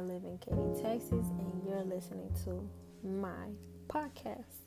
[0.00, 2.66] I live in Katy, Texas, and you're listening to
[3.06, 3.48] my
[3.86, 4.64] podcast.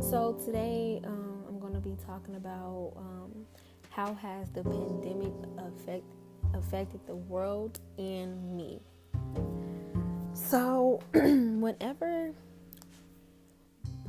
[0.00, 3.46] So today um, I'm going to be talking about um,
[3.90, 6.02] how has the pandemic affect,
[6.54, 8.80] affected the world and me.
[10.32, 12.32] So whenever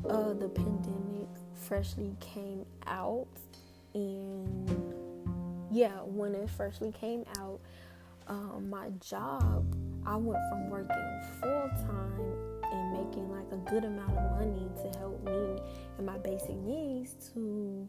[0.10, 3.28] uh, the pandemic freshly came out,
[3.94, 4.68] and
[5.70, 7.60] yeah, when it freshly came out,
[8.28, 9.64] um, my job,
[10.06, 15.00] I went from working full time and making like a good amount of money to
[15.00, 15.62] help me
[15.98, 17.88] and my basic needs to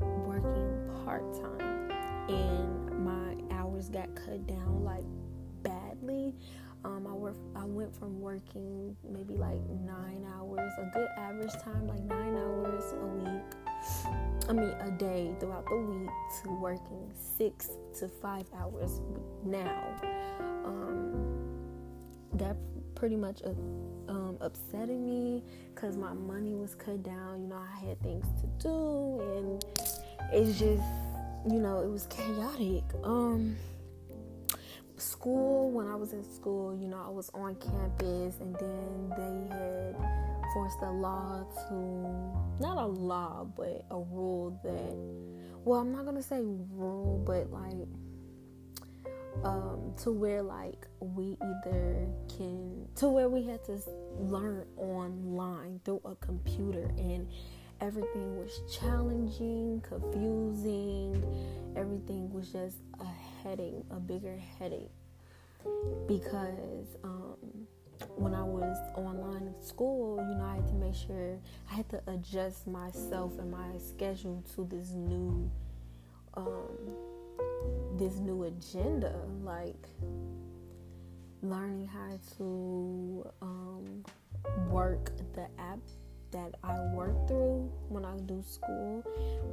[0.00, 1.90] working part time.
[2.28, 5.04] And my hours got cut down like
[5.62, 6.34] badly.
[6.84, 7.36] Um, I work.
[7.54, 12.92] I went from working maybe like nine hours, a good average time, like nine hours
[12.92, 13.42] a week,
[14.48, 16.10] I mean, a day throughout the week
[16.42, 19.00] to working six to five hours
[19.44, 20.51] now.
[20.64, 21.48] Um,
[22.34, 22.56] that
[22.94, 23.50] pretty much uh,
[24.08, 25.42] um, upsetting me
[25.74, 27.42] because my money was cut down.
[27.42, 29.64] You know, I had things to do, and
[30.32, 30.82] it's just,
[31.50, 32.84] you know, it was chaotic.
[33.02, 33.56] Um,
[34.96, 39.54] school, when I was in school, you know, I was on campus, and then they
[39.54, 39.96] had
[40.52, 41.74] forced a law to
[42.60, 44.94] not a law but a rule that
[45.64, 47.88] well i'm not gonna say rule but like
[49.44, 53.78] um, to where like we either can to where we had to
[54.18, 57.26] learn online through a computer and
[57.80, 61.22] everything was challenging confusing.
[61.76, 64.90] Everything was just a headache a bigger headache.
[66.06, 67.36] Because um,
[68.16, 71.38] when I was online in school, you know, I had to make sure
[71.70, 75.50] I had to adjust myself and my schedule to this new
[76.34, 77.11] um
[77.96, 79.86] this new agenda like
[81.42, 84.04] learning how to um
[84.68, 85.78] work the app
[86.32, 89.04] that I work through when I do school,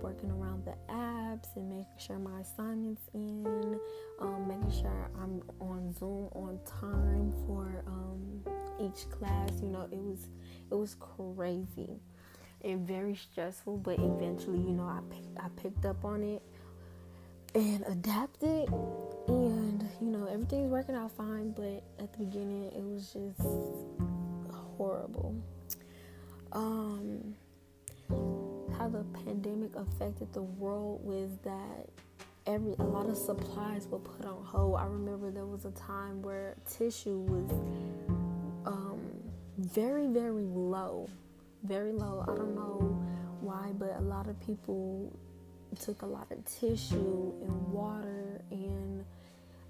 [0.01, 3.77] working around the apps and making sure my assignments in,
[4.19, 8.41] um, making sure I'm on Zoom on time for um,
[8.79, 9.49] each class.
[9.61, 10.29] You know, it was
[10.71, 11.99] it was crazy
[12.63, 15.01] and very stressful, but eventually, you know, I
[15.37, 16.41] I picked up on it
[17.55, 18.69] and adapted
[19.27, 23.49] and you know everything's working out fine but at the beginning it was just
[24.77, 25.35] horrible
[26.51, 27.35] um,
[28.77, 31.89] how the pandemic affected the world was that
[32.47, 34.75] every a lot of supplies were put on hold.
[34.77, 37.51] I remember there was a time where tissue was
[38.65, 39.01] um,
[39.57, 41.07] very very low,
[41.63, 42.23] very low.
[42.27, 43.05] I don't know
[43.41, 45.15] why, but a lot of people
[45.77, 49.05] took a lot of tissue and water and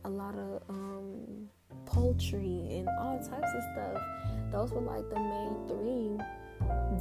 [0.06, 1.50] a lot of um,
[1.86, 4.02] poultry and all types of stuff.
[4.52, 6.26] Those were like the main three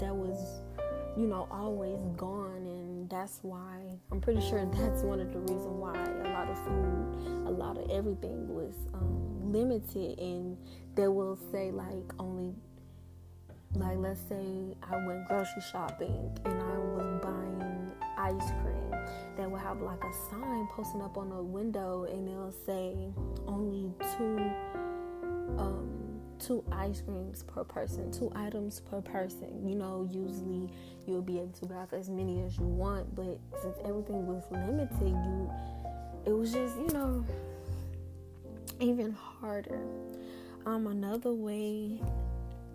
[0.00, 0.60] that was,
[1.16, 2.66] you know, always gone.
[2.66, 6.58] And that's why I'm pretty sure that's one of the reasons why a lot of
[6.64, 10.18] food, a lot of everything was um, limited.
[10.18, 10.56] And
[10.94, 12.54] they will say, like, only,
[13.74, 18.87] like, let's say I went grocery shopping and I was buying ice cream.
[19.36, 22.96] They will have like a sign posting up on the window and it'll say
[23.46, 24.38] only two
[25.58, 25.98] um,
[26.38, 29.68] two ice creams per person, two items per person.
[29.68, 30.70] You know, usually
[31.06, 35.08] you'll be able to grab as many as you want, but since everything was limited,
[35.08, 35.50] you
[36.26, 37.24] it was just, you know,
[38.80, 39.80] even harder.
[40.66, 42.00] Um, another way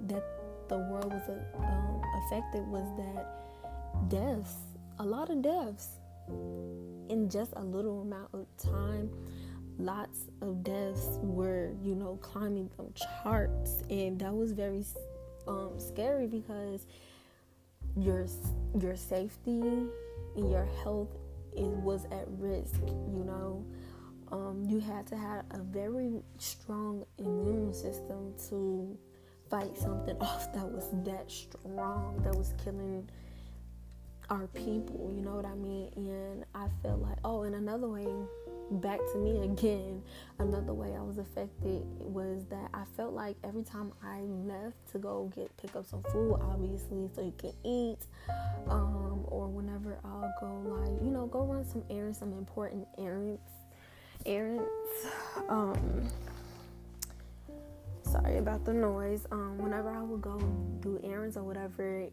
[0.07, 0.23] that
[0.69, 4.55] the world was uh, um, affected was that deaths,
[4.99, 9.09] a lot of deaths in just a little amount of time
[9.77, 14.83] lots of deaths were, you know, climbing them charts, and that was very
[15.47, 16.85] um, scary because
[17.95, 18.25] your
[18.79, 19.61] your safety
[20.35, 21.09] and your health
[21.55, 22.81] it was at risk.
[22.81, 23.65] You know,
[24.31, 28.97] um, you had to have a very strong immune system to
[29.49, 33.09] fight something off that was that strong that was killing
[34.29, 35.11] our people.
[35.15, 35.89] You know what I mean?
[35.95, 38.07] And I felt like, oh, and another way
[38.71, 40.01] back to me again.
[40.39, 44.99] Another way I was affected was that I felt like every time I left to
[44.99, 47.99] go get pick up some food, obviously, so you can eat,
[48.67, 53.41] um, or whenever I'll go like you know go run some errands, some important errands,
[54.25, 54.69] errands.
[55.49, 56.07] Um,
[58.03, 59.25] sorry about the noise.
[59.31, 60.37] Um, whenever I would go
[60.81, 62.07] do errands or whatever,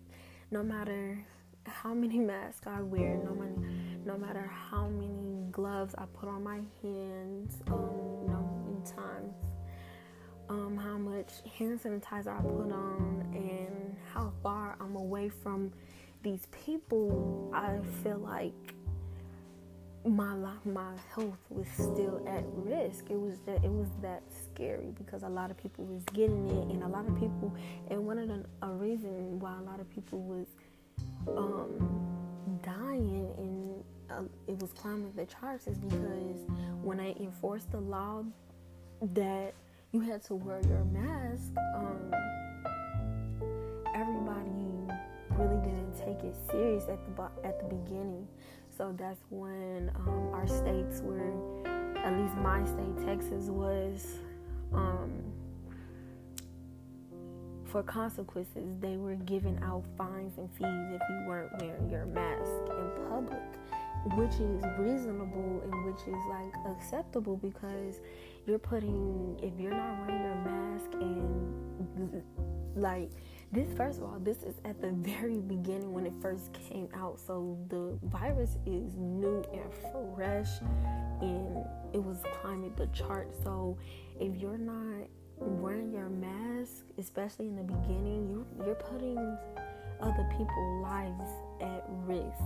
[0.51, 1.25] no matter
[1.67, 3.61] how many masks I wear, no matter
[4.05, 9.35] no matter how many gloves I put on my hands, um, in times.
[10.49, 15.73] um, how much hand sanitizer I put on and how far I'm away from
[16.23, 18.75] these people, I feel like
[20.05, 23.11] my life, my health was still at risk.
[23.11, 26.69] It was that it was that scary because a lot of people was getting it,
[26.73, 27.55] and a lot of people,
[27.91, 30.47] and one of the a reason why a lot of people was
[31.29, 36.41] um, dying and uh, it was climbing the charts is because
[36.83, 38.25] when I enforced the law
[39.15, 39.55] that
[39.93, 42.13] you had to wear your mask, um,
[43.95, 44.51] everybody
[45.31, 48.27] really didn't take it serious at the at the beginning.
[48.77, 51.67] So that's when um, our states were,
[51.99, 54.07] at least my state, Texas, was
[54.73, 55.11] um,
[57.71, 58.75] for consequences.
[58.81, 63.43] They were giving out fines and fees if you weren't wearing your mask in public,
[64.17, 68.01] which is reasonable and which is like acceptable because
[68.47, 72.23] you're putting if you're not wearing your mask and
[72.77, 73.11] like
[73.53, 77.19] this first of all this is at the very beginning when it first came out
[77.19, 80.49] so the virus is new and fresh
[81.21, 83.77] and it was climbing the chart so
[84.19, 85.07] if you're not
[85.41, 89.19] wearing your mask especially in the beginning you you're putting
[90.01, 92.43] other people's lives at risk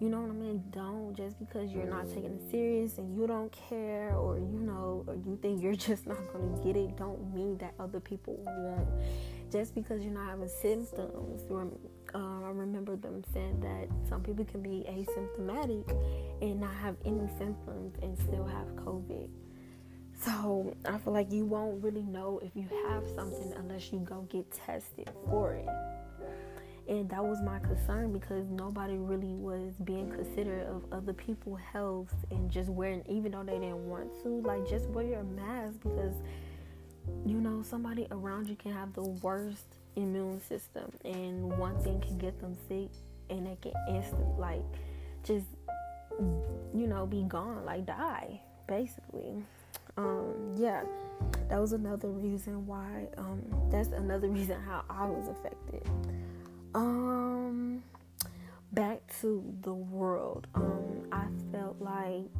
[0.00, 0.64] you know what I mean?
[0.70, 5.04] Don't just because you're not taking it serious and you don't care or you know
[5.06, 8.88] or you think you're just not gonna get it, don't mean that other people won't.
[9.52, 11.42] Just because you're not having symptoms,
[12.14, 15.94] uh, I remember them saying that some people can be asymptomatic
[16.40, 19.28] and not have any symptoms and still have COVID.
[20.24, 24.26] So I feel like you won't really know if you have something unless you go
[24.30, 25.68] get tested for it.
[26.88, 32.12] And that was my concern because nobody really was being considerate of other people's health
[32.30, 36.14] and just wearing even though they didn't want to like just wear your mask because
[37.24, 42.18] you know somebody around you can have the worst immune system and one thing can
[42.18, 42.90] get them sick
[43.30, 44.62] and they can instant like
[45.22, 45.46] just
[46.74, 49.42] you know be gone like die basically
[50.00, 50.82] um yeah
[51.48, 55.86] that was another reason why um that's another reason how i was affected
[56.74, 57.82] um,
[58.72, 60.46] back to the world.
[60.54, 62.30] Um, I felt like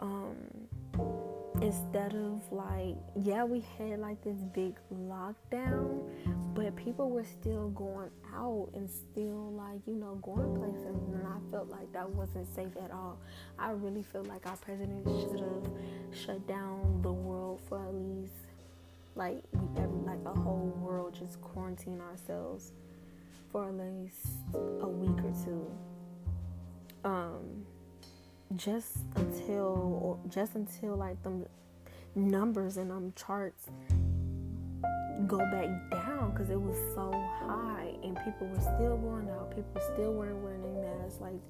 [0.00, 0.67] um
[1.68, 6.02] instead of like yeah we had like this big lockdown
[6.54, 11.50] but people were still going out and still like you know going places and i
[11.50, 13.18] felt like that wasn't safe at all
[13.58, 15.70] i really feel like our president should have
[16.18, 18.32] shut down the world for at least
[19.14, 22.72] like we like a whole world just quarantine ourselves
[23.50, 25.70] for at least a week or two.
[27.04, 27.66] Um,
[28.56, 31.46] just until or just until like the
[32.14, 33.66] numbers and um charts
[35.26, 37.10] go back down because it was so
[37.40, 41.40] high and people were still going out people still weren't wearing masks like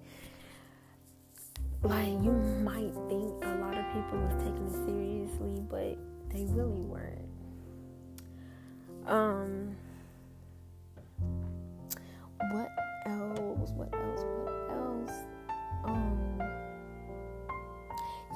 [1.82, 2.32] like you
[2.64, 5.96] might think a lot of people was taking it seriously but
[6.30, 7.28] they really weren't
[9.08, 9.74] um,
[12.52, 12.68] what
[13.06, 13.70] else?
[13.70, 14.20] What else?
[14.20, 14.67] What else?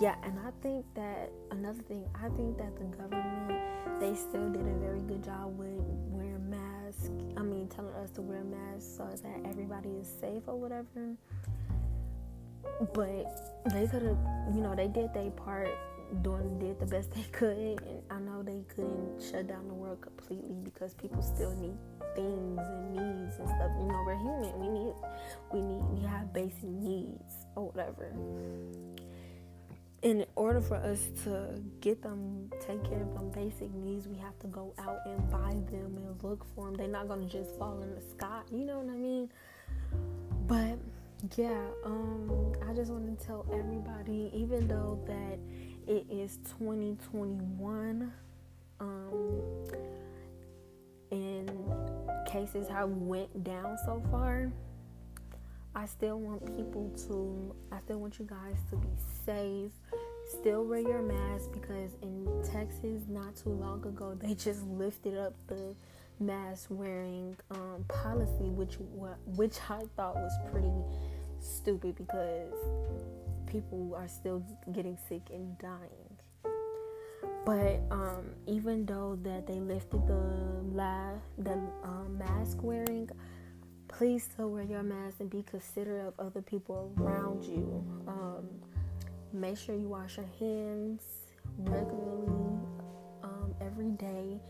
[0.02, 4.66] Yeah, and I think that another thing, I think that the government they still did
[4.66, 5.78] a very good job with
[6.10, 7.08] wearing masks.
[7.36, 11.14] I mean, telling us to wear masks so that everybody is safe or whatever.
[12.92, 14.18] But they could have,
[14.52, 15.70] you know, they did their part
[16.22, 20.00] doing did the best they could and I know they couldn't shut down the world
[20.00, 21.78] completely because people still need
[22.16, 23.70] things and needs and stuff.
[23.78, 24.58] You know, we're human.
[24.58, 24.94] We need
[25.52, 28.12] we need we have basic needs or whatever.
[30.02, 34.36] In order for us to get them, take care of them basic needs, we have
[34.40, 36.74] to go out and buy them and look for them.
[36.74, 38.40] They're not gonna just fall in the sky.
[38.50, 39.30] You know what I mean?
[40.48, 40.78] But
[41.36, 45.38] yeah, um, I just want to tell everybody, even though that
[45.86, 48.12] it is 2021
[48.80, 49.42] um,
[51.12, 51.50] and
[52.26, 54.50] cases have went down so far
[55.82, 58.88] i still want people to i still want you guys to be
[59.26, 59.72] safe
[60.38, 65.34] still wear your mask because in texas not too long ago they just lifted up
[65.48, 65.74] the
[66.20, 68.76] mask wearing um, policy which
[69.34, 70.70] which i thought was pretty
[71.42, 72.52] stupid because
[73.46, 76.16] people are still getting sick and dying.
[77.44, 80.14] But um, even though that they lifted the
[80.72, 81.52] la- the
[81.84, 83.10] um, mask wearing,
[84.02, 87.84] please still wear your mask and be considerate of other people around you.
[88.08, 88.48] Um,
[89.32, 91.02] make sure you wash your hands
[91.56, 92.26] regularly.
[93.22, 94.40] Um, every day,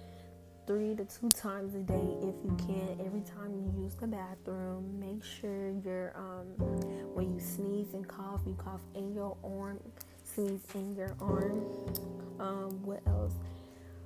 [0.67, 2.99] three to two times a day if you can.
[3.05, 6.47] Every time you use the bathroom, make sure you're um,
[7.13, 9.79] when you sneeze and cough, you cough in your arm,
[10.25, 11.61] sneeze in your arm.
[12.41, 13.35] Um, what else?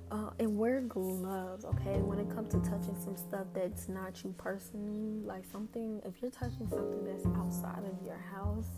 [0.09, 1.99] Uh, and wear gloves, okay?
[1.99, 6.31] When it comes to touching some stuff that's not you personally, like something, if you're
[6.31, 8.69] touching something that's outside of your house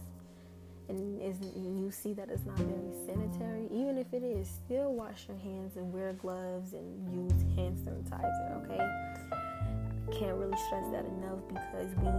[0.87, 5.27] and isn't, you see that it's not very sanitary, even if it is, still wash
[5.27, 10.19] your hands and wear gloves and use hand sanitizer, okay?
[10.19, 12.09] Can't really stress that enough because we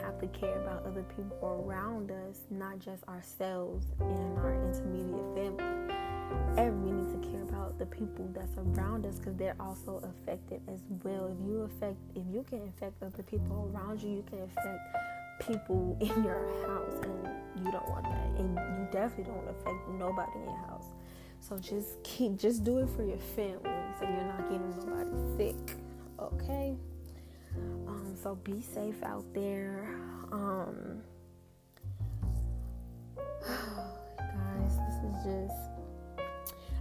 [0.00, 6.05] have to care about other people around us, not just ourselves and our intermediate family.
[6.56, 10.60] Every we need to care about the people that's around us because they're also affected
[10.72, 11.26] as well.
[11.26, 15.96] If you affect, if you can affect other people around you, you can affect people
[16.00, 18.40] in your house, and you don't want that.
[18.40, 20.86] And you definitely don't want to affect nobody in your house.
[21.40, 25.76] So just keep, just do it for your family, so you're not getting nobody sick.
[26.18, 26.76] Okay.
[27.86, 29.88] Um, so be safe out there.
[30.32, 31.02] Um,
[33.46, 35.75] guys, this is just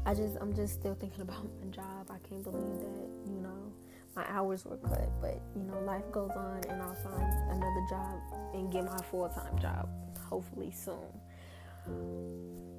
[0.06, 2.10] I just I'm just still thinking about my job.
[2.10, 3.74] I can't believe that, you know,
[4.16, 8.22] my hours were cut, but you know, life goes on and I'll find another job
[8.54, 9.90] and get my full-time job
[10.30, 10.96] hopefully soon.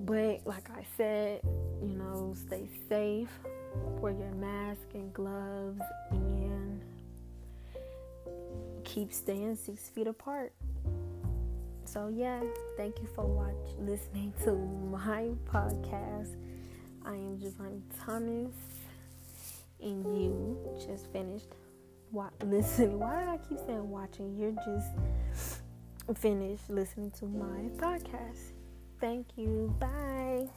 [0.01, 1.41] But like I said,
[1.83, 3.29] you know, stay safe,
[4.01, 6.81] wear your mask and gloves and
[8.85, 10.53] keep staying six feet apart.
[11.85, 12.41] So yeah,
[12.77, 14.53] thank you for watching listening to
[14.91, 16.35] my podcast.
[17.07, 18.55] I am Giovanni Thomas,
[19.81, 21.49] and you just finished
[22.11, 22.99] wa- listening.
[22.99, 24.37] Why did I keep saying watching?
[24.37, 25.61] You're just
[26.19, 28.53] finished listening to my podcast.
[29.01, 29.75] Thank you.
[29.79, 30.49] Bye.